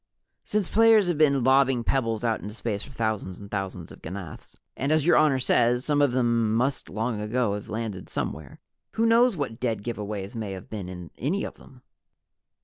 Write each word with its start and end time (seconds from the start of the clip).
"Since 0.43 0.67
players 0.67 1.09
have 1.09 1.19
been 1.19 1.43
lobbing 1.43 1.83
pebbles 1.83 2.23
out 2.23 2.41
into 2.41 2.55
space 2.55 2.81
for 2.81 2.89
thousands 2.91 3.39
and 3.39 3.51
thousands 3.51 3.91
of 3.91 4.01
ganaths, 4.01 4.57
and 4.75 4.91
as 4.91 5.05
Your 5.05 5.15
Honor 5.15 5.37
says, 5.37 5.85
some 5.85 6.01
of 6.01 6.11
them 6.11 6.55
must 6.55 6.89
long 6.89 7.21
ago 7.21 7.53
have 7.53 7.69
landed 7.69 8.09
somewhere, 8.09 8.59
who 8.93 9.05
knows 9.05 9.37
what 9.37 9.59
dead 9.59 9.83
give 9.83 9.99
aways 9.99 10.35
may 10.35 10.53
have 10.53 10.71
been 10.71 10.89
in 10.89 11.11
any 11.19 11.43
of 11.43 11.53
them?" 11.57 11.83